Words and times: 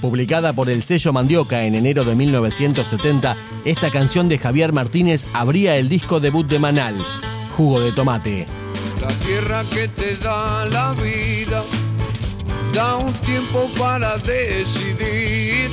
Publicada 0.00 0.52
por 0.52 0.70
el 0.70 0.82
sello 0.82 1.12
Mandioca 1.12 1.64
en 1.64 1.74
enero 1.74 2.04
de 2.04 2.14
1970, 2.14 3.36
esta 3.64 3.90
canción 3.90 4.28
de 4.28 4.38
Javier 4.38 4.72
Martínez 4.72 5.26
abría 5.32 5.76
el 5.76 5.88
disco 5.88 6.20
debut 6.20 6.46
de 6.46 6.60
Manal, 6.60 7.04
Jugo 7.56 7.80
de 7.80 7.90
Tomate. 7.90 8.46
La 9.00 9.08
tierra 9.18 9.64
que 9.72 9.88
te 9.88 10.14
da 10.16 10.66
la 10.66 10.92
vida 10.92 11.64
da 12.72 12.94
un 12.96 13.12
tiempo 13.14 13.68
para 13.76 14.18
decidir, 14.18 15.68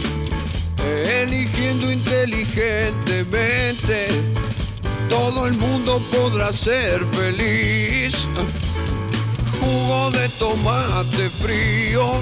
eligiendo 1.05 1.92
inteligentemente, 1.92 4.08
todo 5.08 5.45
el 5.45 5.53
mundo 5.53 6.02
podrá 6.12 6.52
ser 6.52 7.05
feliz. 7.14 8.28
Jugo 9.62 10.09
de 10.12 10.28
tomate 10.30 11.30
frío 11.30 12.22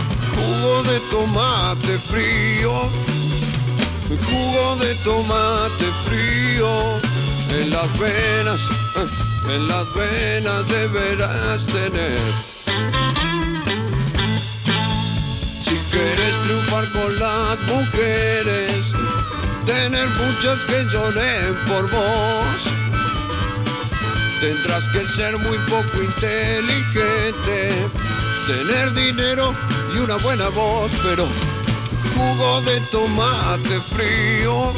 jugo 0.35 0.83
de 0.83 0.99
tomate 1.11 1.97
frío, 2.09 2.71
jugo 4.29 4.75
de 4.77 4.95
tomate 5.03 5.85
frío, 6.05 6.99
en 7.49 7.69
las 7.69 7.99
venas, 7.99 8.61
en 9.49 9.67
las 9.67 9.85
venas 9.93 10.67
deberás 10.67 11.65
tener. 11.67 12.19
Si 15.63 15.75
quieres 15.91 16.35
triunfar 16.43 16.91
con 16.91 17.19
las 17.19 17.59
mujeres, 17.67 18.75
tener 19.65 20.07
muchas 20.09 20.59
que 20.67 20.85
lloren 20.91 21.55
por 21.67 21.89
vos. 21.89 22.61
Tendrás 24.41 24.87
que 24.89 25.05
ser 25.05 25.37
muy 25.37 25.57
poco 25.69 26.01
inteligente, 26.01 27.87
tener 28.47 28.93
dinero 28.93 29.53
y 29.95 29.99
una 29.99 30.15
buena 30.17 30.49
voz, 30.49 30.91
pero 31.03 31.27
jugo 32.15 32.61
de 32.61 32.79
tomate 32.91 33.79
frío, 33.93 34.73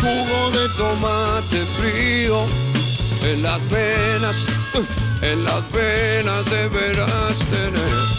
jugo 0.00 0.50
de 0.50 0.68
tomate 0.76 1.66
frío, 1.78 2.44
en 3.22 3.42
las 3.42 3.60
venas, 3.70 4.44
en 5.22 5.44
las 5.44 5.70
venas 5.72 6.44
deberás 6.50 7.38
tener. 7.50 8.18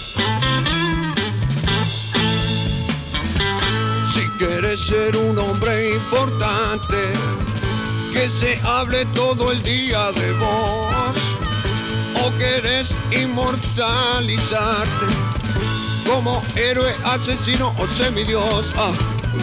Si 4.14 4.28
quieres 4.38 4.80
ser 4.80 5.16
un 5.16 5.38
hombre 5.38 5.94
importante, 5.96 7.14
que 8.14 8.30
se 8.30 8.60
hable 8.64 9.06
todo 9.14 9.52
el 9.52 9.62
día 9.64 10.12
de 10.12 10.34
vos, 10.34 11.19
o 12.30 12.38
querés 12.38 12.90
inmortalizarte 13.12 15.06
como 16.08 16.44
héroe, 16.56 16.94
asesino 17.04 17.74
o 17.78 17.88
semidios. 17.88 18.74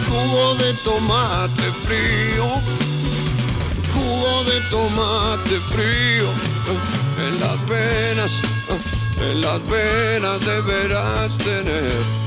Jugo 0.07 0.55
de 0.55 0.73
tomate 0.83 1.71
frío, 1.85 2.45
jugo 3.93 4.43
de 4.43 4.61
tomate 4.69 5.59
frío, 5.71 6.29
en 7.25 7.39
las 7.39 7.65
venas, 7.67 8.31
en 9.19 9.41
las 9.41 9.65
venas 9.67 10.39
deberás 10.45 11.37
tener. 11.37 12.26